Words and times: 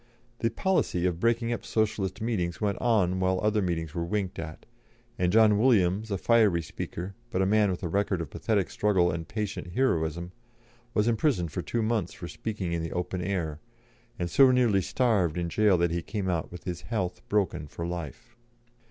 The 0.39 0.49
policy 0.49 1.05
of 1.05 1.19
breaking 1.19 1.53
up 1.53 1.63
Socialist 1.63 2.21
meetings 2.21 2.59
went 2.59 2.79
on 2.79 3.19
while 3.19 3.39
other 3.43 3.61
meetings 3.61 3.93
were 3.93 4.03
winked 4.03 4.39
at, 4.39 4.65
and 5.19 5.31
John 5.31 5.59
Williams, 5.59 6.09
a 6.09 6.17
fiery 6.17 6.63
speaker, 6.63 7.13
but 7.29 7.39
a 7.43 7.45
man 7.45 7.69
with 7.69 7.83
a 7.83 7.87
record 7.87 8.19
of 8.19 8.31
pathetic 8.31 8.71
struggle 8.71 9.11
and 9.11 9.27
patient 9.27 9.73
heroism, 9.73 10.31
was 10.95 11.07
imprisoned 11.07 11.51
for 11.51 11.61
two 11.61 11.83
months 11.83 12.13
for 12.13 12.27
speaking 12.27 12.73
in 12.73 12.81
the 12.81 12.93
open 12.93 13.21
air, 13.21 13.59
and 14.17 14.27
so 14.31 14.49
nearly 14.49 14.81
starved 14.81 15.37
in 15.37 15.49
gaol 15.49 15.77
that 15.77 15.91
he 15.91 16.01
came 16.01 16.27
out 16.27 16.51
with 16.51 16.63
his 16.63 16.81
health 16.81 17.21
broken 17.29 17.67
for 17.67 17.85
life. 17.85 18.35